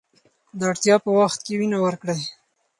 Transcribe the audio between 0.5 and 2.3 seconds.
د اړتیا په وخت کې وینه ورکړئ.